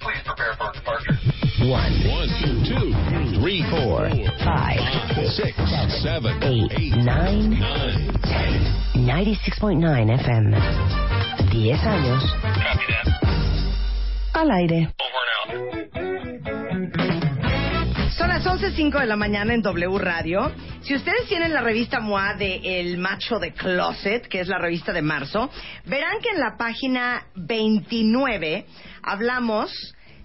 Please 0.00 0.22
prepare 0.24 0.54
for 0.58 0.72
departure. 0.72 1.16
One, 1.64 1.92
two, 2.66 2.92
three, 3.40 3.64
four, 3.70 4.08
five, 4.44 4.80
six, 5.36 5.56
seven, 6.02 6.42
eight, 6.42 6.92
nine, 7.04 7.56
ten. 8.22 8.74
96.9 8.94 9.80
FM. 10.20 10.50
10 11.52 11.78
años. 11.78 12.22
Copy 12.42 12.86
that. 12.88 13.06
Al 14.34 14.50
aire. 14.50 14.92
Las 18.44 18.60
11.05 18.60 19.00
de 19.00 19.06
la 19.06 19.16
mañana 19.16 19.54
en 19.54 19.62
W 19.62 19.98
Radio. 19.98 20.52
Si 20.82 20.94
ustedes 20.94 21.26
tienen 21.28 21.54
la 21.54 21.62
revista 21.62 22.00
MOA 22.00 22.34
de 22.34 22.80
El 22.80 22.98
Macho 22.98 23.38
de 23.38 23.52
Closet, 23.52 24.28
que 24.28 24.40
es 24.40 24.48
la 24.48 24.58
revista 24.58 24.92
de 24.92 25.00
marzo, 25.00 25.50
verán 25.86 26.20
que 26.20 26.28
en 26.28 26.40
la 26.40 26.56
página 26.58 27.26
29 27.36 28.66
hablamos 29.02 29.72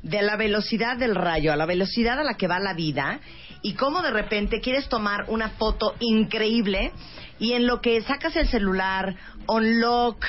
de 0.04 0.22
la 0.22 0.36
velocidad 0.36 0.98
del 0.98 1.16
rayo, 1.16 1.54
a 1.54 1.56
la 1.56 1.66
velocidad 1.66 2.20
a 2.20 2.24
la 2.24 2.34
que 2.34 2.48
va 2.48 2.60
la 2.60 2.74
vida 2.74 3.22
y 3.62 3.76
cómo 3.76 4.02
de 4.02 4.12
repente 4.12 4.60
quieres 4.60 4.90
tomar 4.90 5.26
una 5.28 5.52
foto 5.52 5.96
increíble 6.00 6.92
y 7.40 7.54
en 7.54 7.68
lo 7.68 7.80
que 7.80 8.02
sacas 8.02 8.36
el 8.36 8.50
celular, 8.50 9.16
unlock, 9.48 10.26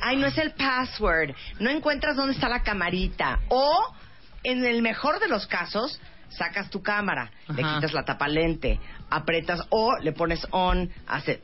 ay, 0.00 0.16
no 0.16 0.26
es 0.26 0.38
el 0.38 0.52
password, 0.52 1.36
no 1.60 1.70
encuentras 1.70 2.16
dónde 2.16 2.34
está 2.34 2.48
la 2.48 2.64
camarita 2.64 3.38
o 3.48 3.94
en 4.42 4.64
el 4.64 4.82
mejor 4.82 5.20
de 5.20 5.28
los 5.28 5.46
casos, 5.46 6.00
sacas 6.30 6.70
tu 6.70 6.82
cámara, 6.82 7.30
le 7.48 7.62
quitas 7.62 7.92
la 7.92 8.04
tapa 8.04 8.28
lente, 8.28 8.78
apretas 9.10 9.60
o 9.70 9.96
le 9.98 10.12
pones 10.12 10.46
on, 10.50 10.90
hace 11.06 11.40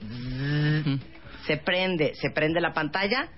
se 1.46 1.56
prende, 1.58 2.14
se 2.14 2.30
prende 2.30 2.60
la 2.60 2.72
pantalla, 2.72 3.28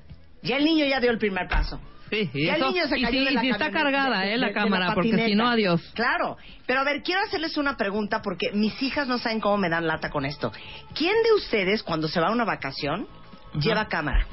ya 0.42 0.56
el 0.56 0.64
niño 0.64 0.84
ya 0.86 1.00
dio 1.00 1.10
el 1.10 1.18
primer 1.18 1.48
paso. 1.48 1.80
Sí, 2.08 2.30
y, 2.34 2.46
Ya 2.46 2.54
el 2.54 2.62
niño 2.62 2.86
se 2.86 2.98
y 3.00 3.02
cayó 3.02 3.18
si, 3.18 3.24
de 3.24 3.30
y 3.32 3.34
la 3.34 3.40
si 3.40 3.50
está 3.50 3.70
cargada, 3.72 4.20
de- 4.20 4.26
eh, 4.28 4.30
de- 4.32 4.36
la 4.38 4.46
de 4.48 4.52
cámara, 4.52 4.94
porque 4.94 5.26
si 5.26 5.34
no, 5.34 5.48
adiós. 5.48 5.82
Claro, 5.94 6.36
pero 6.66 6.80
a 6.80 6.84
ver, 6.84 7.02
quiero 7.02 7.20
hacerles 7.22 7.56
una 7.56 7.76
pregunta 7.76 8.22
porque 8.22 8.52
mis 8.52 8.80
hijas 8.80 9.08
no 9.08 9.18
saben 9.18 9.40
cómo 9.40 9.56
me 9.56 9.68
dan 9.68 9.88
lata 9.88 10.08
con 10.10 10.24
esto. 10.24 10.52
¿Quién 10.94 11.14
de 11.24 11.32
ustedes 11.34 11.82
cuando 11.82 12.06
se 12.06 12.20
va 12.20 12.28
a 12.28 12.30
una 12.30 12.44
vacación 12.44 13.08
lleva 13.60 13.88
cámara? 13.88 14.24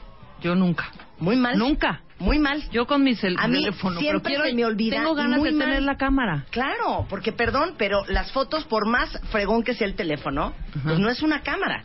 Yo 0.41 0.55
nunca. 0.55 0.91
Muy 1.19 1.35
mal. 1.35 1.57
Nunca. 1.57 2.01
Muy 2.19 2.39
mal. 2.39 2.63
Yo 2.71 2.85
con 2.85 3.03
mi 3.03 3.15
cel- 3.15 3.35
A 3.39 3.47
mí 3.47 3.55
teléfono, 3.59 3.95
pero 3.99 4.09
siempre 4.11 4.31
quiero, 4.33 4.45
se 4.45 4.53
me 4.53 4.65
olvida 4.65 4.97
tengo 4.97 5.15
ganas 5.15 5.41
de 5.43 5.49
tener 5.51 5.67
mal. 5.69 5.85
la 5.85 5.97
cámara. 5.97 6.45
Claro, 6.51 7.05
porque 7.09 7.31
perdón, 7.31 7.75
pero 7.77 8.05
las 8.07 8.31
fotos, 8.31 8.63
por 8.65 8.87
más 8.87 9.19
fregón 9.31 9.63
que 9.63 9.73
sea 9.73 9.87
el 9.87 9.95
teléfono, 9.95 10.53
pues 10.83 10.99
no 10.99 11.09
es 11.09 11.21
una 11.21 11.41
cámara. 11.41 11.83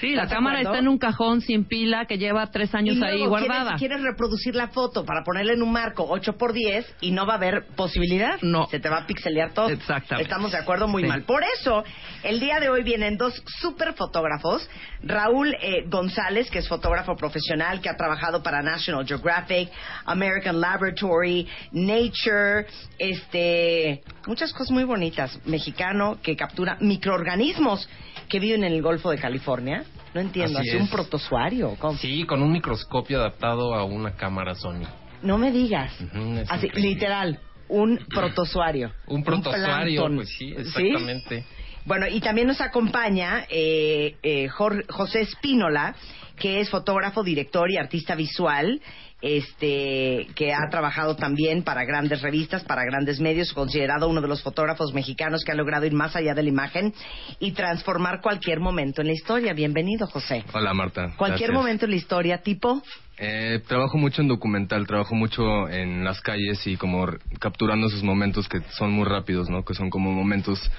Sí, 0.00 0.14
la 0.14 0.22
¿Estás 0.24 0.30
de 0.30 0.34
cámara 0.34 0.60
está 0.60 0.78
en 0.78 0.88
un 0.88 0.98
cajón 0.98 1.40
sin 1.40 1.64
pila 1.64 2.06
que 2.06 2.18
lleva 2.18 2.50
tres 2.50 2.74
años 2.74 2.96
y 2.96 3.04
ahí 3.04 3.24
guardada. 3.26 3.76
Quieres, 3.76 3.78
quieres 3.78 4.02
reproducir 4.02 4.54
la 4.54 4.68
foto 4.68 5.04
para 5.04 5.22
ponerla 5.22 5.52
en 5.52 5.62
un 5.62 5.72
marco 5.72 6.08
8x10 6.08 6.84
y 7.00 7.12
no 7.12 7.26
va 7.26 7.34
a 7.34 7.36
haber 7.36 7.66
posibilidad. 7.76 8.38
No. 8.42 8.66
Se 8.66 8.80
te 8.80 8.88
va 8.88 8.98
a 8.98 9.06
pixelear 9.06 9.52
todo. 9.52 9.68
Exactamente. 9.68 10.22
Estamos 10.22 10.52
de 10.52 10.58
acuerdo, 10.58 10.88
muy 10.88 11.02
Sí. 11.02 11.08
mal. 11.08 11.22
Por 11.22 11.42
eso, 11.58 11.84
el 12.22 12.40
día 12.40 12.60
de 12.60 12.68
hoy 12.70 12.82
vienen 12.82 13.16
dos 13.16 13.42
super 13.60 13.94
fotógrafos. 13.94 14.68
Raúl 15.02 15.54
eh, 15.60 15.84
González, 15.88 16.50
que 16.50 16.58
es 16.58 16.68
fotógrafo 16.68 17.14
profesional, 17.16 17.80
que 17.80 17.88
ha 17.88 17.96
trabajado 17.96 18.42
para 18.42 18.62
National 18.62 19.06
Geographic, 19.06 19.70
American 20.06 20.60
Laboratory, 20.60 21.46
Nature, 21.72 22.66
este, 22.98 24.02
muchas 24.26 24.52
cosas 24.52 24.70
muy 24.70 24.84
bonitas. 24.84 25.38
Mexicano 25.46 26.18
que 26.22 26.36
captura 26.36 26.76
microorganismos 26.80 27.88
que 28.28 28.40
viven 28.40 28.64
en 28.64 28.72
el 28.72 28.82
Golfo 28.82 29.10
de 29.10 29.18
California. 29.18 29.84
No 30.14 30.20
entiendo, 30.20 30.58
Así 30.58 30.70
así 30.70 30.78
un 30.78 30.88
protozoario. 30.88 31.74
¿cómo? 31.78 31.98
Sí, 31.98 32.24
con 32.24 32.42
un 32.42 32.52
microscopio 32.52 33.18
adaptado 33.20 33.74
a 33.74 33.84
una 33.84 34.12
cámara 34.16 34.54
Sony. 34.54 34.84
No 35.22 35.38
me 35.38 35.50
digas. 35.50 35.92
Así, 36.48 36.66
increíble. 36.66 36.80
literal, 36.80 37.40
un 37.68 37.98
protozoario. 38.08 38.92
Un 39.06 39.24
protozoario, 39.24 40.00
plancton. 40.02 40.16
pues 40.16 40.28
sí, 40.36 40.54
exactamente. 40.56 41.44
Bueno, 41.86 42.06
y 42.08 42.20
también 42.20 42.46
nos 42.46 42.60
acompaña 42.60 43.44
eh, 43.50 44.16
eh, 44.22 44.48
Jor- 44.48 44.86
José 44.90 45.20
Espínola, 45.20 45.94
que 46.38 46.60
es 46.60 46.70
fotógrafo, 46.70 47.22
director 47.22 47.70
y 47.70 47.76
artista 47.76 48.14
visual, 48.14 48.80
este, 49.24 50.26
que 50.34 50.52
ha 50.52 50.68
trabajado 50.70 51.16
también 51.16 51.62
para 51.62 51.86
grandes 51.86 52.20
revistas, 52.20 52.62
para 52.62 52.84
grandes 52.84 53.20
medios, 53.20 53.54
considerado 53.54 54.06
uno 54.06 54.20
de 54.20 54.28
los 54.28 54.42
fotógrafos 54.42 54.92
mexicanos 54.92 55.44
que 55.44 55.50
ha 55.50 55.54
logrado 55.54 55.86
ir 55.86 55.94
más 55.94 56.14
allá 56.14 56.34
de 56.34 56.42
la 56.42 56.50
imagen 56.50 56.92
y 57.40 57.52
transformar 57.52 58.20
cualquier 58.20 58.60
momento 58.60 59.00
en 59.00 59.06
la 59.06 59.14
historia. 59.14 59.54
Bienvenido, 59.54 60.06
José. 60.06 60.44
Hola 60.52 60.74
Marta. 60.74 61.14
Cualquier 61.16 61.48
Gracias. 61.48 61.54
momento 61.54 61.84
en 61.86 61.90
la 61.92 61.96
historia, 61.96 62.42
tipo. 62.42 62.82
Eh, 63.16 63.62
trabajo 63.66 63.96
mucho 63.96 64.20
en 64.20 64.28
documental, 64.28 64.86
trabajo 64.86 65.14
mucho 65.14 65.70
en 65.70 66.04
las 66.04 66.20
calles 66.20 66.66
y 66.66 66.76
como 66.76 67.06
capturando 67.40 67.86
esos 67.86 68.02
momentos 68.02 68.46
que 68.46 68.60
son 68.76 68.90
muy 68.90 69.06
rápidos, 69.06 69.48
¿no? 69.48 69.64
Que 69.64 69.72
son 69.72 69.88
como 69.88 70.12
momentos 70.12 70.70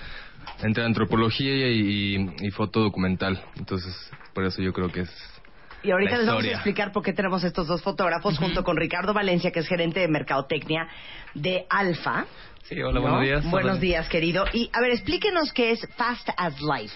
entre 0.61 0.83
antropología 0.85 1.67
y, 1.71 2.15
y, 2.15 2.45
y 2.45 2.51
foto 2.51 2.81
documental. 2.81 3.41
Entonces, 3.57 3.91
por 4.35 4.45
eso 4.45 4.61
yo 4.61 4.71
creo 4.71 4.89
que 4.91 4.99
es... 5.01 5.34
Y 5.83 5.91
ahorita 5.91 6.17
les 6.17 6.27
vamos 6.27 6.43
a 6.45 6.51
explicar 6.51 6.91
por 6.91 7.03
qué 7.03 7.13
tenemos 7.13 7.43
estos 7.43 7.67
dos 7.67 7.81
fotógrafos 7.81 8.37
junto 8.37 8.63
con 8.63 8.77
Ricardo 8.77 9.13
Valencia, 9.13 9.51
que 9.51 9.59
es 9.59 9.67
gerente 9.67 9.99
de 9.99 10.07
mercadotecnia 10.07 10.87
de 11.33 11.65
Alfa. 11.69 12.25
Sí, 12.63 12.81
hola, 12.81 12.95
¿no? 12.95 13.01
buenos 13.01 13.21
días. 13.21 13.51
Buenos 13.51 13.71
Hola. 13.73 13.79
días, 13.79 14.09
querido. 14.09 14.45
Y 14.51 14.69
a 14.73 14.81
ver, 14.81 14.91
explíquenos 14.91 15.53
qué 15.53 15.71
es 15.71 15.87
Fast 15.95 16.29
as 16.35 16.59
Life. 16.61 16.95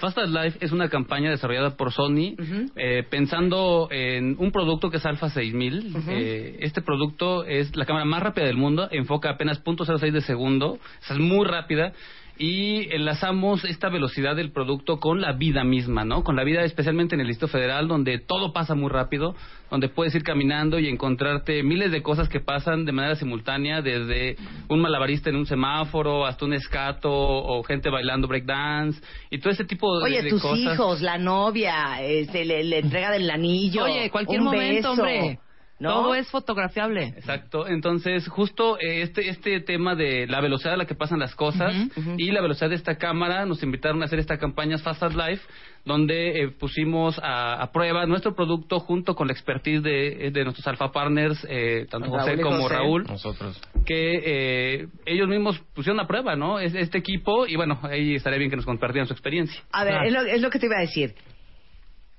Fast 0.00 0.18
as 0.18 0.28
Life 0.28 0.58
es 0.60 0.72
una 0.72 0.88
campaña 0.88 1.30
desarrollada 1.30 1.76
por 1.76 1.92
Sony 1.92 2.34
eh, 2.74 3.04
pensando 3.08 3.88
en 3.92 4.34
un 4.38 4.50
producto 4.50 4.90
que 4.90 4.96
es 4.96 5.06
Alpha 5.06 5.30
6000. 5.30 5.96
Eh, 6.08 6.56
este 6.60 6.82
producto 6.82 7.44
es 7.44 7.76
la 7.76 7.86
cámara 7.86 8.04
más 8.04 8.22
rápida 8.22 8.46
del 8.46 8.56
mundo, 8.56 8.88
enfoca 8.90 9.30
apenas 9.30 9.62
.06 9.62 10.10
de 10.10 10.20
segundo, 10.22 10.72
o 10.72 10.78
sea, 11.00 11.14
es 11.16 11.22
muy 11.22 11.46
rápida. 11.46 11.92
Y 12.38 12.92
enlazamos 12.94 13.64
esta 13.64 13.88
velocidad 13.88 14.36
del 14.36 14.52
producto 14.52 14.98
con 14.98 15.22
la 15.22 15.32
vida 15.32 15.64
misma, 15.64 16.04
¿no? 16.04 16.22
Con 16.22 16.36
la 16.36 16.44
vida 16.44 16.64
especialmente 16.64 17.14
en 17.14 17.22
el 17.22 17.28
Distrito 17.28 17.50
Federal, 17.50 17.88
donde 17.88 18.18
todo 18.18 18.52
pasa 18.52 18.74
muy 18.74 18.90
rápido, 18.90 19.34
donde 19.70 19.88
puedes 19.88 20.14
ir 20.14 20.22
caminando 20.22 20.78
y 20.78 20.88
encontrarte 20.88 21.62
miles 21.62 21.90
de 21.92 22.02
cosas 22.02 22.28
que 22.28 22.40
pasan 22.40 22.84
de 22.84 22.92
manera 22.92 23.16
simultánea, 23.16 23.80
desde 23.80 24.36
un 24.68 24.80
malabarista 24.80 25.30
en 25.30 25.36
un 25.36 25.46
semáforo 25.46 26.26
hasta 26.26 26.44
un 26.44 26.52
escato 26.52 27.10
o 27.10 27.62
gente 27.62 27.88
bailando 27.88 28.28
breakdance 28.28 29.00
y 29.30 29.38
todo 29.38 29.50
ese 29.50 29.64
tipo 29.64 29.98
de, 29.98 30.04
Oye, 30.04 30.22
de 30.22 30.28
tus 30.30 30.42
cosas. 30.42 30.58
hijos, 30.58 31.00
la 31.00 31.16
novia, 31.16 32.02
este, 32.02 32.44
le, 32.44 32.64
le 32.64 32.80
entrega 32.80 33.10
del 33.12 33.30
anillo. 33.30 33.84
Oye, 33.84 34.10
cualquier 34.10 34.40
un 34.40 34.46
momento, 34.46 34.90
beso, 34.90 35.02
hombre. 35.02 35.38
¿No? 35.78 35.90
Todo 35.92 36.14
es 36.14 36.28
fotografiable. 36.30 37.12
Exacto, 37.16 37.66
entonces 37.68 38.26
justo 38.28 38.78
eh, 38.78 39.02
este 39.02 39.28
este 39.28 39.60
tema 39.60 39.94
de 39.94 40.26
la 40.26 40.40
velocidad 40.40 40.74
a 40.74 40.76
la 40.78 40.86
que 40.86 40.94
pasan 40.94 41.18
las 41.18 41.34
cosas 41.34 41.74
y 42.16 42.30
la 42.30 42.40
velocidad 42.40 42.70
de 42.70 42.76
esta 42.76 42.96
cámara 42.96 43.44
nos 43.44 43.62
invitaron 43.62 44.00
a 44.02 44.06
hacer 44.06 44.18
esta 44.18 44.38
campaña 44.38 44.78
Fast 44.78 45.02
as 45.02 45.14
Life 45.14 45.42
donde 45.84 46.42
eh, 46.42 46.48
pusimos 46.48 47.18
a, 47.22 47.62
a 47.62 47.70
prueba 47.70 48.06
nuestro 48.06 48.34
producto 48.34 48.80
junto 48.80 49.14
con 49.14 49.28
la 49.28 49.32
expertise 49.34 49.82
de, 49.82 50.30
de 50.32 50.42
nuestros 50.44 50.66
alfa 50.66 50.90
partners, 50.90 51.46
eh, 51.48 51.86
tanto 51.88 52.08
Raúl 52.08 52.20
José 52.20 52.42
como 52.42 52.62
José. 52.62 52.74
Raúl, 52.74 53.04
Nosotros. 53.04 53.60
que 53.84 54.22
eh, 54.24 54.88
ellos 55.04 55.28
mismos 55.28 55.60
pusieron 55.74 56.00
a 56.00 56.06
prueba, 56.08 56.34
¿no? 56.34 56.58
Es- 56.58 56.74
Este 56.74 56.98
equipo 56.98 57.46
y 57.46 57.54
bueno, 57.54 57.78
ahí 57.84 58.16
estaría 58.16 58.38
bien 58.38 58.50
que 58.50 58.56
nos 58.56 58.64
compartieran 58.64 59.06
su 59.06 59.12
experiencia. 59.12 59.62
A 59.70 59.84
ver, 59.84 59.94
Ah. 59.94 60.06
es, 60.06 60.12
lo, 60.12 60.20
es 60.22 60.40
lo 60.40 60.50
que 60.50 60.58
te 60.58 60.66
iba 60.66 60.76
a 60.78 60.80
decir. 60.80 61.14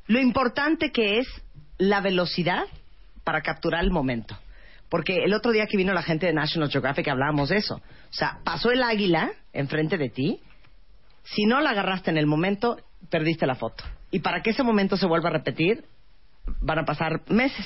Lo 0.08 0.20
importante 0.22 0.92
que 0.92 1.18
es 1.20 1.28
la 1.78 2.00
velocidad 2.00 2.64
para 3.28 3.42
capturar 3.42 3.84
el 3.84 3.92
momento. 3.92 4.38
Porque 4.88 5.26
el 5.26 5.34
otro 5.34 5.52
día 5.52 5.68
que 5.68 5.76
vino 5.76 5.92
la 5.92 6.02
gente 6.02 6.28
de 6.28 6.34
National 6.34 6.72
Geographic 6.72 7.10
hablábamos 7.10 7.50
de 7.50 7.58
eso. 7.58 7.76
O 7.76 8.14
sea, 8.14 8.40
pasó 8.46 8.72
el 8.72 8.82
águila 8.82 9.34
enfrente 9.52 9.98
de 9.98 10.08
ti. 10.08 10.40
Si 11.26 11.46
no 11.46 11.60
la 11.60 11.72
agarraste 11.72 12.10
en 12.10 12.18
el 12.18 12.26
momento, 12.26 12.78
perdiste 13.10 13.46
la 13.46 13.56
foto. 13.56 13.84
Y 14.12 14.20
para 14.20 14.42
que 14.42 14.52
ese 14.52 14.64
momento 14.64 14.96
se 14.96 15.08
vuelva 15.08 15.28
a 15.28 15.34
repetir, 15.34 15.84
van 16.62 16.80
a 16.80 16.86
pasar 16.86 17.20
meses. 17.28 17.66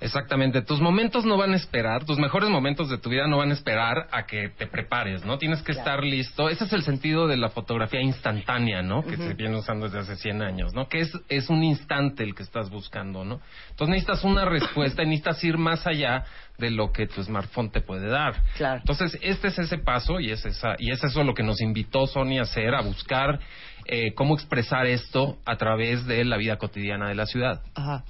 Exactamente, 0.00 0.62
tus 0.62 0.80
momentos 0.80 1.24
no 1.24 1.36
van 1.36 1.52
a 1.52 1.56
esperar, 1.56 2.04
tus 2.04 2.18
mejores 2.18 2.50
momentos 2.50 2.88
de 2.90 2.98
tu 2.98 3.10
vida 3.10 3.26
no 3.26 3.38
van 3.38 3.50
a 3.50 3.54
esperar 3.54 4.08
a 4.10 4.26
que 4.26 4.50
te 4.50 4.66
prepares, 4.66 5.24
¿no? 5.24 5.38
Tienes 5.38 5.62
que 5.62 5.72
estar 5.72 6.04
listo. 6.04 6.48
Ese 6.48 6.64
es 6.64 6.72
el 6.72 6.82
sentido 6.82 7.26
de 7.26 7.36
la 7.36 7.48
fotografía 7.48 8.00
instantánea, 8.00 8.82
¿no? 8.82 9.02
Que 9.02 9.16
se 9.16 9.34
viene 9.34 9.56
usando 9.56 9.86
desde 9.86 10.00
hace 10.00 10.16
100 10.16 10.42
años, 10.42 10.74
¿no? 10.74 10.88
Que 10.88 11.00
es, 11.00 11.12
es 11.28 11.48
un 11.48 11.64
instante 11.64 12.22
el 12.22 12.34
que 12.34 12.42
estás 12.42 12.70
buscando, 12.70 13.24
¿no? 13.24 13.40
Entonces 13.70 13.88
necesitas 13.88 14.24
una 14.24 14.44
respuesta 14.48 15.02
y 15.02 15.06
necesitas 15.06 15.42
ir 15.44 15.56
más 15.56 15.86
allá 15.86 16.24
de 16.58 16.70
lo 16.70 16.92
que 16.92 17.06
tu 17.06 17.22
smartphone 17.22 17.70
te 17.70 17.80
puede 17.80 18.08
dar. 18.08 18.34
Claro. 18.56 18.80
Entonces, 18.80 19.18
este 19.22 19.48
es 19.48 19.58
ese 19.58 19.78
paso 19.78 20.20
y 20.20 20.30
es, 20.30 20.44
esa, 20.44 20.74
y 20.78 20.90
es 20.90 21.02
eso 21.02 21.22
lo 21.22 21.34
que 21.34 21.42
nos 21.42 21.60
invitó 21.60 22.06
Sony 22.06 22.38
a 22.38 22.42
hacer, 22.42 22.74
a 22.74 22.80
buscar 22.80 23.40
eh, 23.86 24.14
cómo 24.14 24.34
expresar 24.34 24.86
esto 24.86 25.38
a 25.44 25.56
través 25.56 26.06
de 26.06 26.24
la 26.24 26.36
vida 26.36 26.56
cotidiana 26.56 27.08
de 27.08 27.14
la 27.14 27.26
ciudad. 27.26 27.62
Ajá. 27.74 28.04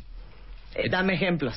Eh, 0.76 0.88
dame 0.90 1.14
ejemplos. 1.14 1.54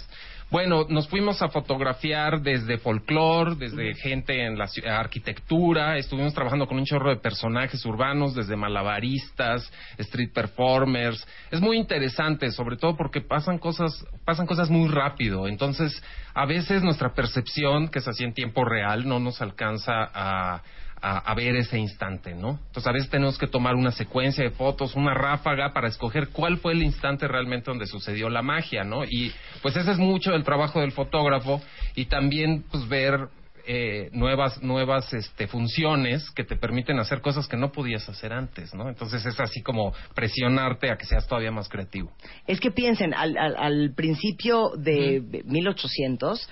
Bueno, 0.52 0.88
nos 0.90 1.08
fuimos 1.08 1.44
a 1.44 1.50
fotografiar 1.50 2.42
desde 2.42 2.80
folclore, 2.80 3.56
desde 3.56 3.94
gente 3.94 4.46
en 4.46 4.58
la 4.58 4.68
arquitectura, 4.98 5.98
estuvimos 5.98 6.34
trabajando 6.34 6.66
con 6.66 6.78
un 6.78 6.86
chorro 6.86 7.12
de 7.12 7.18
personajes 7.18 7.86
urbanos, 7.86 8.34
desde 8.34 8.56
malabaristas, 8.56 9.72
street 10.00 10.32
performers. 10.34 11.24
Es 11.52 11.62
muy 11.62 11.78
interesante, 11.78 12.50
sobre 12.50 12.78
todo 12.78 12.98
porque 12.98 13.22
pasan 13.22 13.60
cosas, 13.60 14.04
pasan 14.26 14.48
cosas 14.48 14.72
muy 14.72 14.90
rápido. 14.90 15.48
Entonces, 15.48 16.02
a 16.34 16.48
veces 16.48 16.82
nuestra 16.82 17.14
percepción, 17.14 17.90
que 17.90 18.00
es 18.00 18.08
así 18.08 18.24
en 18.24 18.34
tiempo 18.34 18.66
real, 18.66 19.08
no 19.08 19.20
nos 19.20 19.44
alcanza 19.44 20.10
a 20.12 20.64
a, 21.02 21.18
a 21.20 21.36
ver 21.36 21.56
ese 21.56 21.78
instante, 21.78 22.34
¿no? 22.36 22.60
Entonces 22.68 22.88
a 22.88 22.92
veces 22.92 23.10
tenemos 23.10 23.38
que 23.38 23.48
tomar 23.48 23.76
una 23.76 23.92
secuencia 23.92 24.44
de 24.44 24.52
fotos, 24.52 24.96
una 24.96 25.14
ráfaga 25.14 25.72
para 25.74 25.88
escoger 25.88 26.30
cuál 26.30 26.58
fue 26.58 26.74
el 26.74 26.84
instante 26.84 27.28
realmente 27.28 27.72
donde 27.72 27.86
sucedió 27.88 28.30
la 28.30 28.42
magia, 28.42 28.84
¿no? 28.84 29.04
Y 29.06 29.32
pues 29.62 29.76
ese 29.76 29.92
es 29.92 29.98
mucho 29.98 30.34
el 30.34 30.44
trabajo 30.44 30.80
del 30.82 30.92
fotógrafo 30.92 31.62
y 31.96 32.06
también 32.06 32.64
pues 32.72 32.88
ver 32.88 33.28
eh, 33.72 34.10
nuevas 34.14 34.64
nuevas 34.64 35.14
este, 35.14 35.46
funciones 35.48 36.32
que 36.32 36.44
te 36.44 36.56
permiten 36.56 36.98
hacer 36.98 37.22
cosas 37.22 37.48
que 37.48 37.56
no 37.58 37.72
podías 37.72 38.08
hacer 38.10 38.34
antes, 38.34 38.74
¿no? 38.74 38.90
Entonces 38.90 39.24
es 39.26 39.40
así 39.40 39.62
como 39.62 39.94
presionarte 40.16 40.90
a 40.90 40.98
que 40.98 41.06
seas 41.06 41.28
todavía 41.28 41.52
más 41.52 41.70
creativo. 41.70 42.12
Es 42.48 42.60
que 42.60 42.72
piensen, 42.72 43.14
al, 43.14 43.38
al- 43.38 43.56
al 43.58 43.94
principio 43.96 44.72
de 44.76 45.44
1800, 45.46 46.50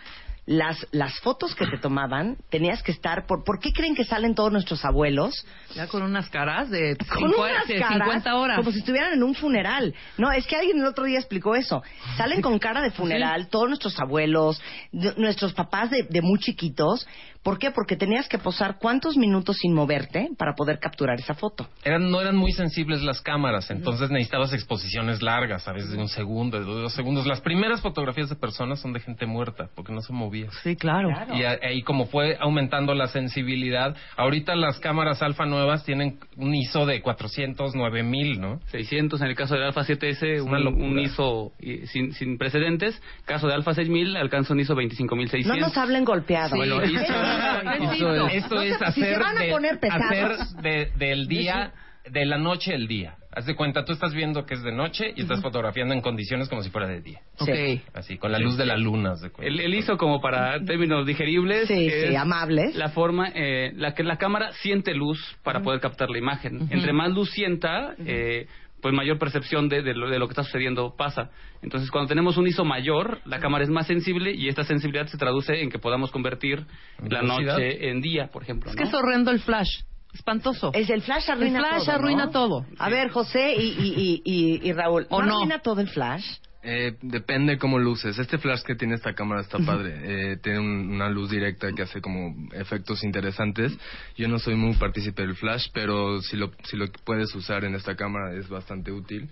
las, 0.47 0.87
las 0.91 1.19
fotos 1.19 1.53
que 1.53 1.67
te 1.67 1.77
tomaban, 1.77 2.37
tenías 2.49 2.81
que 2.81 2.91
estar... 2.93 3.25
Por, 3.27 3.43
¿Por 3.43 3.59
qué 3.59 3.71
creen 3.73 3.93
que 3.95 4.05
salen 4.05 4.33
todos 4.33 4.51
nuestros 4.51 4.83
abuelos? 4.85 5.45
Ya 5.75 5.87
con 5.87 6.01
unas 6.03 6.29
caras 6.29 6.69
de, 6.69 6.95
Con 6.95 7.31
cincu- 7.31 7.37
unas 7.51 7.67
de 7.67 7.77
caras 7.79 7.97
50 7.99 8.35
horas. 8.35 8.57
como 8.57 8.71
si 8.71 8.79
estuvieran 8.79 9.13
en 9.13 9.23
un 9.23 9.35
funeral. 9.35 9.93
No, 10.17 10.31
es 10.31 10.47
que 10.47 10.55
alguien 10.55 10.79
el 10.79 10.85
otro 10.85 11.03
día 11.03 11.19
explicó 11.19 11.53
eso. 11.55 11.83
Salen 12.15 12.41
con 12.41 12.57
cara 12.59 12.81
de 12.81 12.91
funeral 12.91 13.49
todos 13.49 13.67
nuestros 13.67 13.99
abuelos, 13.99 14.61
de- 14.93 15.13
nuestros 15.17 15.53
papás 15.53 15.91
de, 15.91 16.03
de 16.09 16.21
muy 16.21 16.39
chiquitos. 16.39 17.05
¿Por 17.43 17.59
qué? 17.59 17.71
Porque 17.71 17.95
tenías 17.95 18.27
que 18.27 18.37
posar 18.39 18.77
cuántos 18.77 19.15
minutos 19.15 19.57
sin 19.57 19.73
moverte 19.73 20.29
para 20.37 20.53
poder 20.53 20.79
capturar 20.79 21.19
esa 21.19 21.33
foto. 21.33 21.67
eran 21.83 22.09
no 22.09 22.19
eran 22.21 22.35
muy 22.35 22.51
sensibles 22.51 23.01
las 23.03 23.21
cámaras, 23.21 23.69
entonces 23.71 24.09
necesitabas 24.09 24.51
exposiciones 24.53 25.21
largas, 25.21 25.65
a 25.67 25.71
veces 25.73 25.91
de 25.91 25.97
un 25.97 26.09
segundo, 26.09 26.57
de 26.59 26.65
dos 26.65 26.93
segundos. 26.93 27.25
Las 27.25 27.39
primeras 27.41 27.79
fotografías 27.81 28.29
de 28.29 28.35
personas 28.35 28.79
son 28.81 28.91
de 28.93 28.99
gente 28.99 29.25
muerta, 29.25 29.69
porque 29.75 29.93
no 29.93 30.01
se 30.01 30.11
movía. 30.13 30.36
Sí, 30.63 30.75
claro. 30.75 31.09
Y 31.33 31.43
a- 31.43 31.59
ahí 31.61 31.81
como 31.81 32.05
fue 32.05 32.37
aumentando 32.39 32.93
la 32.93 33.07
sensibilidad, 33.07 33.95
ahorita 34.15 34.55
las 34.55 34.79
cámaras 34.79 35.21
alfa 35.21 35.45
nuevas 35.45 35.83
tienen 35.85 36.19
un 36.37 36.53
ISO 36.55 36.85
de 36.85 37.01
409 37.01 38.03
mil, 38.03 38.39
¿no? 38.39 38.59
600 38.71 39.21
en 39.21 39.27
el 39.27 39.35
caso 39.35 39.55
del 39.55 39.63
Alpha 39.63 39.83
7S, 39.83 40.41
una 40.41 40.59
un, 40.59 40.81
un 40.81 40.99
ISO 40.99 41.51
sin, 41.85 42.13
sin 42.13 42.37
precedentes. 42.37 43.01
Caso 43.25 43.47
de 43.47 43.53
Alpha 43.53 43.73
6000 43.73 44.15
alcanza 44.17 44.53
un 44.53 44.59
ISO 44.59 44.75
25600. 44.75 45.55
No 45.55 45.67
nos 45.67 45.77
hablen 45.77 46.05
golpeado. 46.05 46.55
Bueno, 46.55 46.79
Sí. 46.85 46.93
ISO, 46.93 47.63
Necesito. 47.63 47.93
ISO 47.95 48.27
es- 48.27 48.33
esto 48.43 48.61
es 48.61 48.73
si 48.73 48.77
se 48.79 48.85
hacer, 48.85 49.19
van 49.19 49.37
a 49.37 49.41
de, 49.41 49.51
poner 49.51 49.79
pesados. 49.79 50.41
hacer 50.41 50.61
de- 50.61 50.91
del 50.97 51.27
día, 51.27 51.71
de 52.11 52.25
la 52.25 52.37
noche 52.37 52.73
el 52.73 52.87
día. 52.87 53.15
Haz 53.31 53.45
de 53.45 53.55
cuenta, 53.55 53.85
tú 53.85 53.93
estás 53.93 54.13
viendo 54.15 54.45
que 54.45 54.55
es 54.55 54.63
de 54.63 54.71
noche 54.71 55.13
y 55.15 55.21
estás 55.21 55.41
fotografiando 55.43 55.93
en 55.93 56.01
condiciones 56.01 56.49
como 56.49 56.63
si 56.63 56.71
fuera 56.71 56.87
de 56.87 57.01
día. 57.01 57.21
Sí. 57.39 57.51
Ok. 57.85 57.95
Así, 57.95 58.17
con 58.17 58.31
la 58.31 58.39
luz 58.39 58.57
de 58.57 58.65
la 58.65 58.77
luna, 58.77 59.11
haz 59.11 59.21
de 59.21 59.29
cuenta. 59.29 59.53
El, 59.53 59.59
el 59.59 59.75
ISO, 59.75 59.95
como 59.97 60.19
para 60.21 60.59
términos 60.65 61.05
digeribles, 61.05 61.67
Sí, 61.67 61.87
es 61.87 62.09
sí, 62.09 62.15
amables. 62.15 62.75
la 62.75 62.89
forma, 62.89 63.29
eh, 63.35 63.73
la 63.75 63.93
que 63.93 64.03
la 64.03 64.17
cámara 64.17 64.53
siente 64.53 64.95
luz 64.95 65.19
para 65.43 65.61
poder 65.61 65.79
captar 65.81 66.09
la 66.09 66.17
imagen. 66.17 66.67
Entre 66.71 66.93
más 66.93 67.11
luz 67.11 67.29
sienta, 67.29 67.93
eh, 67.99 68.47
pues 68.81 68.93
mayor 68.93 69.19
percepción 69.19 69.69
de, 69.69 69.81
de 69.83 69.93
lo, 69.93 70.09
de 70.09 70.17
lo 70.19 70.27
que 70.27 70.31
está 70.31 70.43
sucediendo 70.43 70.95
pasa. 70.95 71.29
Entonces, 71.61 71.91
cuando 71.91 72.07
tenemos 72.07 72.37
un 72.37 72.47
ISO 72.47 72.63
mayor, 72.65 73.19
la 73.25 73.39
cámara 73.39 73.63
es 73.63 73.69
más 73.69 73.85
sensible 73.87 74.31
y 74.33 74.47
esta 74.47 74.63
sensibilidad 74.63 75.07
se 75.07 75.17
traduce 75.17 75.61
en 75.61 75.69
que 75.69 75.77
podamos 75.79 76.11
convertir 76.11 76.65
la 77.07 77.21
noche 77.21 77.89
en 77.89 78.01
día, 78.01 78.27
por 78.31 78.43
ejemplo. 78.43 78.69
Es 78.69 78.75
¿no? 78.75 78.81
que 78.81 78.87
es 78.87 78.93
horrendo 78.93 79.31
el 79.31 79.39
flash. 79.41 79.81
Espantoso. 80.17 80.71
Es 80.73 80.89
el 80.89 81.01
flash 81.01 81.29
arruina 81.29 81.59
El 81.59 81.65
flash 81.65 81.79
todo. 81.79 81.85
¿no? 81.87 81.93
arruina 81.93 82.31
todo. 82.31 82.65
A 82.79 82.89
ver, 82.89 83.09
José 83.09 83.53
y, 83.55 83.61
y, 83.63 84.21
y, 84.25 84.33
y- 84.63 84.69
y 84.69 84.73
Raúl. 84.73 85.05
¿O 85.09 85.21
no? 85.21 85.35
arruina 85.37 85.59
todo 85.59 85.79
el 85.81 85.87
flash? 85.89 86.25
Eh, 86.63 86.97
depende 87.01 87.57
cómo 87.57 87.79
luces. 87.79 88.17
Este 88.19 88.37
flash 88.39 88.61
que 88.63 88.75
tiene 88.75 88.95
esta 88.95 89.13
cámara 89.13 89.39
está 89.41 89.57
padre. 89.59 90.33
Eh, 90.33 90.37
tiene 90.37 90.59
un- 90.59 90.89
una 90.89 91.07
luz 91.09 91.29
directa 91.29 91.71
que 91.71 91.83
hace 91.83 92.01
como 92.01 92.35
efectos 92.53 93.03
interesantes. 93.03 93.77
Yo 94.17 94.27
no 94.27 94.37
soy 94.39 94.55
muy 94.55 94.73
partícipe 94.75 95.21
del 95.21 95.35
flash, 95.35 95.67
pero 95.73 96.19
si 96.21 96.35
lo, 96.35 96.51
si 96.63 96.75
lo 96.75 96.91
puedes 97.05 97.33
usar 97.35 97.63
en 97.63 97.75
esta 97.75 97.95
cámara 97.95 98.33
es 98.33 98.49
bastante 98.49 98.91
útil. 98.91 99.29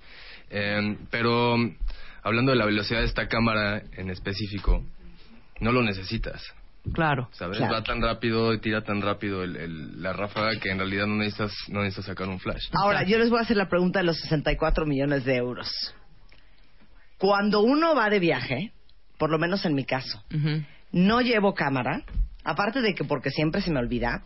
Eh, 0.49 0.97
pero 1.11 1.57
hablando 2.23 2.51
de 2.51 2.57
la 2.57 2.65
velocidad 2.65 2.99
de 2.99 3.07
esta 3.07 3.27
cámara 3.27 3.81
en 3.97 4.09
específico, 4.11 4.85
no 5.59 5.71
lo 5.73 5.81
necesitas. 5.81 6.41
Claro. 6.93 7.29
¿Sabes? 7.33 7.57
Claro. 7.57 7.73
Va 7.73 7.83
tan 7.83 8.01
rápido 8.01 8.53
y 8.53 8.59
tira 8.59 8.81
tan 8.81 9.01
rápido 9.01 9.43
el- 9.43 9.55
el- 9.55 10.01
la 10.03 10.13
ráfaga 10.13 10.59
que 10.59 10.69
en 10.69 10.77
realidad 10.77 11.07
no 11.07 11.15
necesitas, 11.15 11.51
no 11.69 11.79
necesitas 11.81 12.05
sacar 12.05 12.27
un 12.27 12.39
flash. 12.39 12.61
Ahora, 12.73 13.03
yo 13.03 13.17
les 13.17 13.29
voy 13.29 13.39
a 13.39 13.41
hacer 13.41 13.57
la 13.57 13.67
pregunta 13.69 13.99
de 13.99 14.05
los 14.05 14.17
64 14.19 14.85
millones 14.85 15.25
de 15.25 15.35
euros. 15.35 15.71
Cuando 17.17 17.61
uno 17.61 17.95
va 17.95 18.09
de 18.09 18.19
viaje, 18.19 18.71
por 19.17 19.29
lo 19.29 19.39
menos 19.39 19.65
en 19.65 19.73
mi 19.73 19.85
caso, 19.85 20.21
no 20.91 21.21
llevo 21.21 21.53
cámara, 21.53 22.01
aparte 22.43 22.81
de 22.81 22.93
que 22.93 23.03
porque 23.05 23.29
siempre 23.31 23.61
se 23.61 23.71
me 23.71 23.79
olvida, 23.79 24.23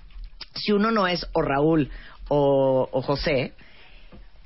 si 0.56 0.72
uno 0.72 0.90
no 0.92 1.08
es 1.08 1.26
o 1.34 1.42
Raúl 1.42 1.90
o, 2.30 2.90
o 2.92 3.02
José, 3.02 3.54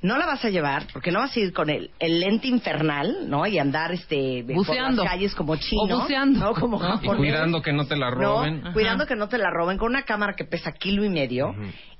no 0.04 0.18
la 0.18 0.26
vas 0.26 0.44
a 0.44 0.50
llevar 0.50 0.86
porque 0.92 1.10
no 1.10 1.20
vas 1.20 1.34
a 1.34 1.40
ir 1.40 1.54
con 1.54 1.70
el, 1.70 1.90
el 1.98 2.20
lente 2.20 2.46
infernal, 2.46 3.26
¿no? 3.26 3.46
Y 3.46 3.58
andar 3.58 3.90
este 3.90 4.44
por 4.44 4.76
las 4.76 5.00
calles 5.00 5.34
como 5.34 5.56
chino, 5.56 5.96
O 5.96 6.00
buceando. 6.02 6.40
¿no? 6.40 6.52
Como 6.54 6.78
¿No? 6.78 6.84
Y 6.86 6.90
japonés. 6.98 7.16
cuidando 7.16 7.62
que 7.62 7.72
no 7.72 7.86
te 7.86 7.96
la 7.96 8.10
roben. 8.10 8.60
No, 8.62 8.72
cuidando 8.74 9.06
que 9.06 9.16
no 9.16 9.28
te 9.28 9.38
la 9.38 9.48
roben 9.48 9.78
con 9.78 9.88
una 9.88 10.02
cámara 10.02 10.34
que 10.36 10.44
pesa 10.44 10.72
kilo 10.72 11.04
y 11.04 11.08
medio. 11.08 11.54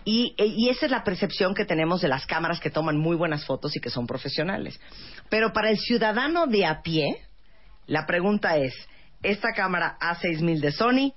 y, 0.05 0.35
y 0.37 0.69
esa 0.69 0.85
es 0.85 0.93
la 0.93 1.03
percepción 1.03 1.55
que 1.55 1.65
tenemos 1.65 2.03
de 2.03 2.09
las 2.09 2.27
cámaras 2.27 2.61
que 2.61 2.69
toman 2.69 2.99
muy 2.99 3.17
buenas 3.17 3.47
fotos 3.47 3.75
y 3.75 3.81
que 3.81 3.89
son 3.89 4.07
profesionales. 4.07 4.79
Pero 5.31 5.55
para 5.55 5.71
el 5.71 5.79
ciudadano 5.79 6.47
de 6.47 6.67
a 6.67 6.83
pie, 6.83 7.07
la 7.87 8.05
pregunta 8.05 8.59
es, 8.59 8.75
¿esta 9.23 9.49
cámara 9.57 9.97
A6000 9.99 10.61
de 10.61 10.73
Sony, 10.73 11.13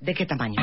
de 0.00 0.12
qué 0.12 0.26
tamaño? 0.26 0.56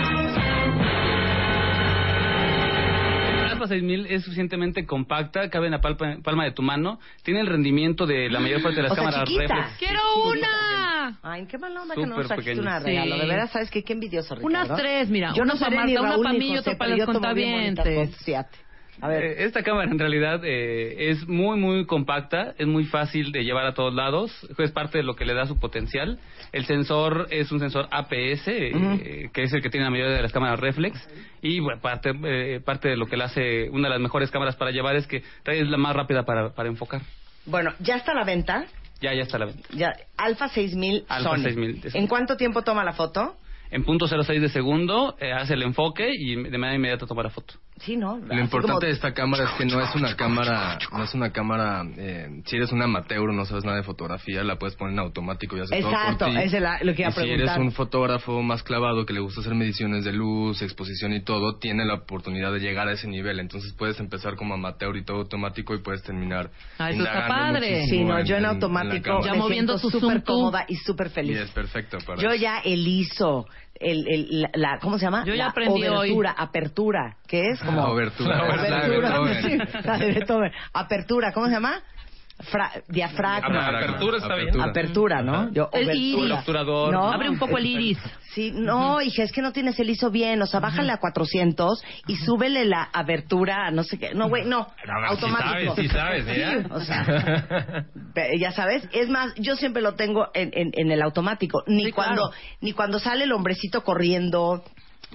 El 3.63 3.69
Alpha 3.71 3.75
6000 3.75 4.05
es 4.07 4.23
suficientemente 4.23 4.85
compacta, 4.85 5.49
cabe 5.49 5.67
en 5.67 5.71
la 5.71 5.81
palpa- 5.81 6.21
palma 6.21 6.43
de 6.43 6.51
tu 6.51 6.61
mano, 6.61 6.99
tiene 7.23 7.39
el 7.41 7.47
rendimiento 7.47 8.05
de 8.05 8.29
la 8.29 8.39
mayor 8.39 8.61
parte 8.61 8.77
de 8.77 8.83
las 8.83 8.91
O 8.91 8.95
sea, 8.95 9.03
cámaras 9.05 9.27
chiquita. 9.29 9.55
reflex. 9.55 9.77
¡Quiero 9.79 9.99
una! 10.25 11.19
Ay, 11.23 11.45
qué 11.47 11.57
mala 11.57 11.81
onda 11.81 11.95
que 11.95 12.05
no 12.05 12.17
nos 12.17 12.27
trajiste 12.27 12.59
una 12.59 12.79
regalo. 12.79 13.15
Sí. 13.15 13.21
De 13.21 13.27
veras, 13.27 13.51
¿sabes 13.51 13.71
qué? 13.71 13.83
Qué 13.83 13.93
envidioso, 13.93 14.35
Ricardo. 14.35 14.47
Unas 14.65 14.77
tres, 14.77 15.09
mira, 15.09 15.33
Yo 15.33 15.45
no 15.45 15.53
una 15.53 15.65
seré 15.65 15.85
ni 15.85 15.95
una 15.97 16.09
Raúl 16.11 16.23
pa' 16.25 16.31
ni 16.33 16.39
mí 16.39 16.45
y 16.45 16.49
José, 16.49 16.59
otra 16.59 16.73
pa' 16.77 16.85
pero 16.85 16.97
los 16.97 16.99
yo 17.07 17.13
tomo 17.13 17.33
bien 17.33 17.51
bonitas 17.75 17.85
contabientes. 17.85 18.25
A 19.01 19.07
ver, 19.07 19.23
Eh, 19.23 19.43
Esta 19.45 19.63
cámara 19.63 19.89
en 19.91 19.97
realidad 19.99 20.41
eh, 20.45 21.09
es 21.09 21.27
muy 21.27 21.57
muy 21.57 21.85
compacta, 21.85 22.53
es 22.57 22.67
muy 22.67 22.85
fácil 22.85 23.31
de 23.31 23.43
llevar 23.43 23.65
a 23.65 23.73
todos 23.73 23.93
lados, 23.93 24.31
es 24.57 24.71
parte 24.71 24.99
de 24.99 25.03
lo 25.03 25.15
que 25.15 25.25
le 25.25 25.33
da 25.33 25.45
su 25.45 25.59
potencial. 25.59 26.19
El 26.51 26.65
sensor 26.65 27.27
es 27.31 27.51
un 27.51 27.59
sensor 27.59 27.87
APS, 27.91 28.47
eh, 28.47 29.29
que 29.33 29.43
es 29.43 29.53
el 29.53 29.61
que 29.61 29.69
tiene 29.69 29.85
la 29.85 29.89
mayoría 29.91 30.15
de 30.15 30.21
las 30.21 30.31
cámaras 30.31 30.59
reflex, 30.59 30.97
y 31.41 31.59
bueno, 31.59 31.81
parte, 31.81 32.11
eh, 32.23 32.59
parte 32.63 32.89
de 32.89 32.97
lo 32.97 33.07
que 33.07 33.17
le 33.17 33.23
hace 33.23 33.69
una 33.71 33.87
de 33.87 33.93
las 33.95 34.01
mejores 34.01 34.29
cámaras 34.31 34.55
para 34.55 34.71
llevar 34.71 34.95
es 34.95 35.07
que 35.07 35.23
es 35.45 35.67
la 35.67 35.77
más 35.77 35.95
rápida 35.95 36.23
para, 36.23 36.53
para 36.53 36.69
enfocar. 36.69 37.01
bueno, 37.45 37.71
ya 37.79 37.95
está 37.95 38.11
a 38.11 38.15
la 38.15 38.23
venta. 38.23 38.65
Ya, 39.01 39.13
ya 39.13 39.23
está 39.23 39.35
a 39.37 39.39
la 39.41 39.45
venta. 39.47 39.67
Ya, 39.73 39.93
Alpha 40.15 40.47
6000 40.47 41.03
Alpha 41.09 41.31
Sony. 41.31 41.43
6000 41.43 41.81
de 41.81 41.89
Sony. 41.91 41.99
¿En 41.99 42.07
cuánto 42.07 42.37
tiempo 42.37 42.61
toma 42.61 42.83
la 42.85 42.93
foto? 42.93 43.35
En 43.69 43.83
punto 43.83 44.07
06 44.07 44.39
de 44.39 44.49
segundo 44.49 45.15
eh, 45.19 45.31
hace 45.33 45.55
el 45.55 45.63
enfoque 45.63 46.07
y 46.15 46.35
de 46.35 46.57
manera 46.59 46.75
inmediata 46.75 47.07
toma 47.07 47.23
la 47.23 47.31
foto. 47.31 47.55
Sí, 47.79 47.97
¿no? 47.97 48.17
Lo 48.17 48.39
importante 48.39 48.85
de 48.85 48.91
esta 48.93 49.13
cámara 49.13 49.45
es 49.45 49.49
que 49.57 49.65
no 49.65 49.81
es 49.81 49.93
una 49.95 50.15
cámara, 50.15 50.77
no 50.91 51.03
es 51.03 51.13
una 51.13 51.31
cámara, 51.31 51.83
eh, 51.97 52.41
si 52.45 52.55
eres 52.55 52.71
un 52.71 52.81
amateur, 52.81 53.33
no 53.33 53.45
sabes 53.45 53.65
nada 53.65 53.77
de 53.77 53.83
fotografía, 53.83 54.43
la 54.43 54.57
puedes 54.57 54.75
poner 54.75 54.93
en 54.93 54.99
automático 54.99 55.57
y 55.57 55.61
hace 55.61 55.79
todo 55.81 55.89
Exacto, 55.91 56.25
por 56.25 56.33
ti. 56.35 56.41
esa 56.43 56.57
es 56.57 56.61
la- 56.63 56.79
lo 56.83 56.93
que 56.93 57.01
iba 57.01 57.09
a 57.09 57.11
Y 57.11 57.13
si 57.25 57.29
eres 57.31 57.57
un 57.57 57.71
fotógrafo 57.71 58.41
más 58.41 58.63
clavado 58.63 59.05
que 59.05 59.13
le 59.13 59.19
gusta 59.19 59.41
hacer 59.41 59.55
mediciones 59.55 60.05
de 60.05 60.13
luz, 60.13 60.61
exposición 60.61 61.13
y 61.13 61.23
todo, 61.23 61.57
tiene 61.57 61.83
la 61.85 61.95
oportunidad 61.95 62.53
de 62.53 62.59
llegar 62.59 62.87
a 62.87 62.93
ese 62.93 63.07
nivel. 63.07 63.39
Entonces 63.39 63.73
puedes 63.73 63.99
empezar 63.99 64.35
como 64.35 64.53
amateur 64.53 64.95
y 64.95 65.03
todo 65.03 65.17
automático 65.17 65.73
y 65.73 65.79
puedes 65.81 66.03
terminar 66.03 66.51
Ah, 66.77 66.91
eso 66.91 67.03
está 67.03 67.27
padre. 67.27 67.87
Sí, 67.87 68.03
no, 68.03 68.23
yo 68.23 68.37
en 68.37 68.45
automático. 68.45 69.21
Ya 69.25 69.31
me 69.33 69.39
moviendo 69.39 69.77
súper 69.77 70.23
cómoda 70.23 70.65
y 70.67 70.75
súper 70.75 71.07
Y 71.07 71.09
feliz. 71.09 71.37
es 71.37 71.51
perfecto 71.51 71.97
para 72.05 72.21
Yo 72.21 72.29
eso. 72.29 72.41
ya 72.41 72.59
el 72.59 72.87
ISO, 72.87 73.47
el, 73.75 74.07
el, 74.07 74.41
la, 74.41 74.49
la- 74.53 74.79
¿cómo 74.79 74.97
se 74.97 75.05
llama? 75.05 75.23
Yo 75.25 75.33
ya 75.33 75.45
la 75.45 75.49
aprendí 75.51 75.83
hoy. 75.87 76.09
obertura, 76.11 76.31
apertura, 76.37 77.17
¿qué 77.27 77.49
es? 77.49 77.59
Como 77.59 77.77
La 77.81 77.87
obertura. 77.89 78.37
La 78.37 78.53
Apertura, 78.53 78.69
La 78.69 78.87
de 78.87 78.99
Beethoven. 78.99 79.43
sí, 79.43 79.77
la 79.83 79.97
de 79.97 80.07
Beethoven. 80.13 80.51
Apertura, 80.73 81.31
¿cómo 81.33 81.47
se 81.47 81.53
llama? 81.53 81.81
Fra- 82.43 82.71
diafragma. 82.87 83.67
Apertura 83.69 84.17
está 84.17 84.35
bien. 84.35 84.49
Apertura. 84.49 84.69
Apertura, 84.69 85.21
¿no? 85.21 85.51
Yo, 85.51 85.69
El 85.73 85.95
iris. 85.95 86.31
Obturador. 86.31 86.93
¿No? 86.93 87.11
Abre 87.11 87.29
un 87.29 87.39
poco 87.39 87.57
el 87.57 87.65
iris. 87.65 87.97
Sí, 88.33 88.51
no, 88.51 88.99
hija, 89.01 89.23
es 89.23 89.31
que 89.31 89.41
no 89.43 89.51
tienes 89.51 89.79
el 89.79 89.89
ISO 89.89 90.09
bien. 90.09 90.41
O 90.41 90.47
sea, 90.47 90.59
bájale 90.59 90.91
a 90.91 90.97
400 90.97 91.83
y 92.07 92.15
súbele 92.17 92.65
la 92.65 92.83
abertura, 92.83 93.67
a 93.67 93.71
no 93.71 93.83
sé 93.83 93.99
qué. 93.99 94.13
No, 94.15 94.27
güey, 94.29 94.45
no. 94.45 94.67
Automático. 95.07 95.75
Sí 95.75 95.87
sabes, 95.87 96.25
sí 96.25 96.31
sabes, 96.31 96.35
Sí, 96.35 96.39
¿ya? 96.39 96.73
o 96.73 96.79
sea, 96.79 97.85
ya 98.39 98.51
sabes. 98.51 98.87
Es 98.91 99.09
más, 99.09 99.33
yo 99.35 99.55
siempre 99.55 99.81
lo 99.81 99.93
tengo 99.95 100.29
en, 100.33 100.51
en, 100.53 100.71
en 100.73 100.91
el 100.91 101.01
automático. 101.01 101.63
Ni 101.67 101.85
Sí, 101.85 101.91
cuando 101.91 102.29
claro. 102.29 102.35
ni 102.61 102.73
cuando 102.73 102.99
sale 102.99 103.25
el 103.25 103.31
hombrecito 103.31 103.83
corriendo, 103.83 104.63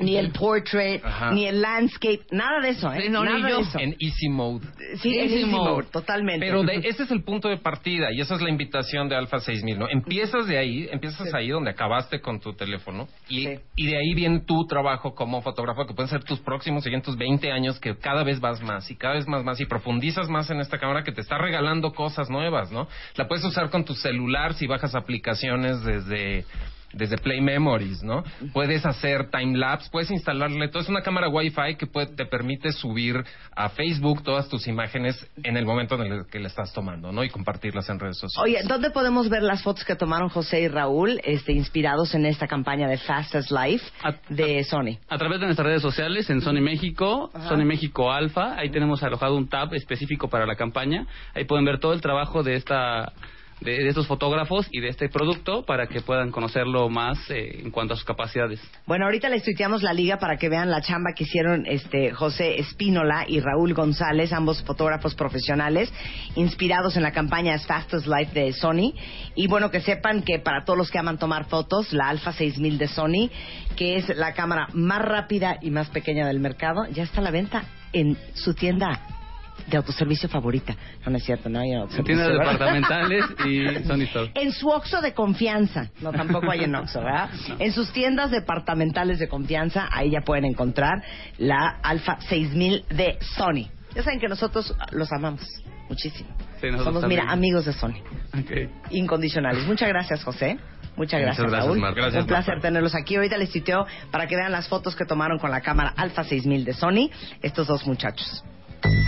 ni 0.00 0.16
el 0.16 0.30
portrait, 0.32 1.04
Ajá. 1.04 1.30
ni 1.32 1.46
el 1.46 1.60
landscape, 1.60 2.20
nada 2.30 2.60
de 2.60 2.70
eso, 2.70 2.92
¿eh? 2.92 3.02
Sí, 3.02 3.08
no, 3.10 3.24
ni 3.24 3.32
nada 3.32 3.48
yo. 3.50 3.56
de 3.56 3.62
eso. 3.62 3.78
en 3.78 3.96
easy 4.00 4.28
mode. 4.28 4.66
Sí, 5.02 5.14
en 5.18 5.24
Easy 5.24 5.34
easy 5.40 5.44
mode. 5.50 5.70
mode, 5.70 5.86
totalmente. 5.92 6.46
Pero 6.46 6.62
de- 6.62 6.76
ese 6.84 7.02
es 7.04 7.10
el 7.10 7.22
punto 7.22 7.48
de 7.48 7.58
partida 7.58 8.12
y 8.12 8.20
esa 8.20 8.34
es 8.34 8.42
la 8.42 8.50
invitación 8.50 9.08
de 9.08 9.16
Alpha 9.16 9.40
6000, 9.40 9.78
¿no? 9.78 9.88
Empiezas 9.88 10.46
de 10.46 10.58
ahí, 10.58 10.88
empiezas 10.90 11.32
ahí 11.34 11.48
donde 11.48 11.70
acabaste 11.70 12.20
con 12.20 12.40
tu 12.40 12.52
teléfono 12.54 13.08
y, 13.28 13.44
Sí. 13.46 13.58
y 13.76 13.86
de 13.86 13.96
ahí 13.98 14.14
viene 14.14 14.40
tu 14.40 14.66
trabajo 14.66 15.14
como 15.14 15.42
fotógrafo, 15.42 15.86
que 15.86 15.94
pueden 15.94 16.10
ser 16.10 16.24
tus 16.24 16.40
próximos 16.40 16.84
siguientes 16.84 17.16
20 17.16 17.50
años, 17.50 17.78
que 17.80 17.96
cada 17.96 18.24
vez 18.24 18.40
vas 18.40 18.62
más 18.62 18.90
y 18.90 18.96
cada 18.96 19.14
vez 19.14 19.26
más 19.26 19.44
más 19.44 19.60
y 19.60 19.66
profundizas 19.66 20.28
más 20.28 20.50
en 20.50 20.60
esta 20.60 20.78
cámara 20.78 21.02
que 21.04 21.12
te 21.12 21.20
está 21.20 21.38
regalando 21.38 21.92
cosas 21.92 22.28
nuevas, 22.30 22.70
¿no? 22.72 22.88
La 23.16 23.28
puedes 23.28 23.44
usar 23.44 23.70
con 23.70 23.84
tu 23.84 23.94
celular 23.94 24.54
si 24.54 24.66
bajas 24.66 24.94
aplicaciones 24.94 25.82
desde 25.84 26.44
desde 26.92 27.18
Play 27.18 27.40
Memories, 27.40 28.02
¿no? 28.02 28.24
Puedes 28.52 28.84
hacer 28.86 29.30
time 29.30 29.56
lapse, 29.58 29.88
puedes 29.90 30.10
instalarle 30.10 30.68
todo. 30.68 30.82
Es 30.82 30.88
una 30.88 31.02
cámara 31.02 31.28
Wi-Fi 31.28 31.76
que 31.78 31.86
puede- 31.86 32.14
te 32.14 32.24
permite 32.26 32.72
subir 32.72 33.22
a 33.54 33.68
Facebook 33.68 34.22
todas 34.22 34.48
tus 34.48 34.66
imágenes 34.66 35.28
en 35.42 35.56
el 35.56 35.66
momento 35.66 36.02
en 36.02 36.12
el 36.12 36.26
que 36.30 36.38
le 36.38 36.46
estás 36.48 36.72
tomando, 36.72 37.12
¿no? 37.12 37.22
Y 37.24 37.28
compartirlas 37.30 37.88
en 37.90 37.98
redes 37.98 38.18
sociales. 38.18 38.42
Oye, 38.42 38.66
¿dónde 38.68 38.90
podemos 38.90 39.28
ver 39.28 39.42
las 39.42 39.62
fotos 39.62 39.84
que 39.84 39.96
tomaron 39.96 40.28
José 40.28 40.62
y 40.62 40.68
Raúl, 40.68 41.20
este, 41.24 41.52
inspirados 41.52 42.14
en 42.14 42.24
esta 42.26 42.46
campaña 42.46 42.88
de 42.88 42.96
Fastest 42.98 43.50
Life 43.50 43.84
A- 44.02 44.14
de 44.28 44.64
Sony? 44.64 44.98
A 45.08 45.18
través 45.18 45.40
de 45.40 45.46
nuestras 45.46 45.66
redes 45.66 45.82
sociales, 45.82 46.30
en 46.30 46.40
Sony 46.40 46.60
México, 46.62 47.30
Sony 47.48 47.64
México 47.64 48.10
Alfa, 48.12 48.56
ahí 48.58 48.70
tenemos 48.70 49.02
alojado 49.02 49.36
un 49.36 49.48
tab 49.48 49.74
específico 49.74 50.28
para 50.28 50.46
la 50.46 50.56
campaña. 50.56 51.06
Ahí 51.34 51.44
pueden 51.44 51.64
ver 51.64 51.78
todo 51.80 51.92
el 51.92 52.00
trabajo 52.00 52.42
de 52.42 52.54
esta 52.54 53.12
de, 53.60 53.88
estos 53.88 54.06
fotógrafos 54.06 54.66
y 54.70 54.80
de 54.80 54.88
este 54.88 55.08
producto 55.08 55.64
para 55.64 55.86
que 55.86 56.00
puedan 56.00 56.30
conocerlo 56.30 56.88
más 56.88 57.18
eh, 57.30 57.60
en 57.62 57.70
cuanto 57.70 57.94
a 57.94 57.96
sus 57.96 58.04
capacidades. 58.04 58.60
Bueno, 58.86 59.04
ahorita 59.06 59.28
les 59.28 59.42
tuiteamos 59.42 59.82
la 59.82 59.92
liga 59.92 60.18
para 60.18 60.36
que 60.36 60.48
vean 60.48 60.70
la 60.70 60.80
chamba 60.80 61.12
que 61.14 61.24
hicieron 61.24 61.66
este 61.66 62.12
José 62.12 62.58
Espínola 62.60 63.24
y 63.26 63.40
Raúl 63.40 63.74
González, 63.74 64.32
ambos 64.32 64.62
fotógrafos 64.62 65.14
profesionales, 65.14 65.92
inspirados 66.36 66.96
en 66.96 67.02
la 67.02 67.12
campaña 67.12 67.54
As 67.54 67.66
Fast 67.66 67.94
as 67.94 68.06
Life 68.06 68.32
de 68.32 68.52
Sony. 68.52 68.94
Y 69.34 69.46
bueno, 69.46 69.70
que 69.70 69.80
sepan 69.80 70.22
que 70.22 70.38
para 70.38 70.64
todos 70.64 70.78
los 70.78 70.90
que 70.90 70.98
aman 70.98 71.18
tomar 71.18 71.46
fotos, 71.46 71.92
la 71.92 72.08
Alpha 72.08 72.32
6000 72.32 72.78
de 72.78 72.88
Sony, 72.88 73.30
que 73.76 73.96
es 73.96 74.08
la 74.16 74.32
cámara 74.34 74.68
más 74.72 75.02
rápida 75.02 75.58
y 75.60 75.70
más 75.70 75.88
pequeña 75.90 76.26
del 76.26 76.40
mercado, 76.40 76.86
ya 76.92 77.02
está 77.02 77.20
a 77.20 77.24
la 77.24 77.30
venta 77.30 77.64
en 77.92 78.16
su 78.34 78.54
tienda 78.54 79.17
de 79.66 79.76
autoservicio 79.76 80.28
favorita. 80.28 80.74
No, 81.04 81.10
no 81.12 81.16
es 81.18 81.24
cierto, 81.24 81.48
no 81.48 81.58
hay 81.60 81.72
En 81.72 81.78
autoservicio, 81.80 82.04
tiendas 82.16 82.28
¿verdad? 82.28 82.52
departamentales 82.52 83.24
y 83.46 83.84
Sony 83.86 84.02
Store. 84.04 84.30
En 84.34 84.52
su 84.52 84.68
Oxxo 84.68 85.00
de 85.00 85.12
confianza. 85.12 85.90
No, 86.00 86.12
tampoco 86.12 86.50
hay 86.50 86.64
en 86.64 86.74
Oxxo, 86.74 87.00
¿verdad? 87.00 87.30
En 87.58 87.72
sus 87.72 87.90
tiendas 87.92 88.30
departamentales 88.30 89.18
de 89.18 89.28
confianza, 89.28 89.88
ahí 89.92 90.10
ya 90.10 90.20
pueden 90.22 90.44
encontrar 90.44 91.02
la 91.38 91.78
Alfa 91.82 92.18
6000 92.28 92.84
de 92.90 93.18
Sony. 93.36 93.68
Ya 93.94 94.02
saben 94.02 94.20
que 94.20 94.28
nosotros 94.28 94.74
los 94.92 95.10
amamos 95.12 95.40
muchísimo. 95.88 96.28
Sí, 96.60 96.66
nosotros 96.66 96.84
Somos, 96.84 97.00
también. 97.02 97.22
mira, 97.22 97.32
amigos 97.32 97.64
de 97.64 97.72
Sony. 97.72 97.94
Ok. 98.38 98.70
Incondicionales. 98.90 99.64
Muchas 99.66 99.88
gracias, 99.88 100.22
José. 100.24 100.58
Muchas 100.96 101.20
gracias, 101.20 101.38
Muchas 101.46 101.50
gracias, 101.52 101.66
Raúl. 101.66 101.78
Marta. 101.78 102.00
Gracias, 102.00 102.22
Un 102.22 102.26
placer 102.28 102.54
Marta. 102.54 102.68
tenerlos 102.68 102.94
aquí. 102.94 103.14
Ahorita 103.16 103.36
les 103.38 103.50
tuiteo 103.50 103.86
para 104.10 104.26
que 104.26 104.34
vean 104.36 104.50
las 104.52 104.68
fotos 104.68 104.96
que 104.96 105.04
tomaron 105.04 105.38
con 105.38 105.50
la 105.50 105.60
cámara 105.60 105.92
Alfa 105.96 106.24
6000 106.24 106.64
de 106.64 106.72
Sony 106.74 107.10
estos 107.42 107.66
dos 107.68 107.86
muchachos. 107.86 108.44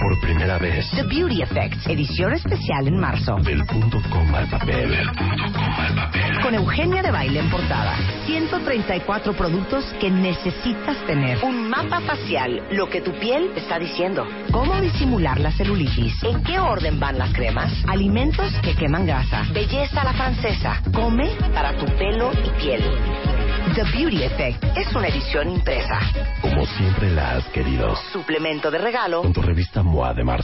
Por 0.00 0.18
primera 0.20 0.58
vez. 0.58 0.90
The 0.92 1.02
Beauty 1.02 1.42
Effects, 1.42 1.86
edición 1.86 2.32
especial 2.32 2.88
en 2.88 2.98
marzo. 2.98 3.36
Del 3.42 3.64
punto 3.66 4.00
coma 4.08 4.38
al 4.38 4.48
papel. 4.48 4.96
Con 6.42 6.54
Eugenia 6.54 7.02
de 7.02 7.10
Baile 7.10 7.40
en 7.40 7.50
portada. 7.50 7.96
134 8.24 9.34
productos 9.34 9.84
que 10.00 10.10
necesitas 10.10 10.96
tener. 11.06 11.44
Un 11.44 11.68
mapa 11.68 12.00
facial, 12.00 12.62
lo 12.70 12.88
que 12.88 13.02
tu 13.02 13.12
piel 13.18 13.50
está 13.56 13.78
diciendo. 13.78 14.26
Cómo 14.50 14.80
disimular 14.80 15.38
la 15.38 15.52
celulitis. 15.52 16.22
En 16.22 16.42
qué 16.44 16.58
orden 16.58 16.98
van 16.98 17.18
las 17.18 17.32
cremas. 17.34 17.72
Alimentos 17.86 18.52
que 18.62 18.74
queman 18.74 19.06
grasa. 19.06 19.44
Belleza 19.52 20.00
a 20.00 20.04
la 20.04 20.12
francesa. 20.14 20.82
Come 20.94 21.28
para 21.52 21.76
tu 21.76 21.84
pelo 21.96 22.30
y 22.32 22.60
piel. 22.60 22.82
The 23.74 23.84
Beauty 23.92 24.24
Effect 24.24 24.64
es 24.76 24.92
una 24.94 25.08
edición 25.08 25.50
impresa. 25.50 26.00
Como 26.40 26.64
siempre 26.64 27.10
la 27.10 27.36
has 27.36 27.44
querido. 27.48 27.94
Suplemento 28.12 28.70
de 28.70 28.78
regalo 28.78 29.22
Con 29.22 29.32
tu 29.32 29.42
revista 29.42 29.82
MOA 29.82 30.14
de 30.14 30.24
marzo. 30.24 30.38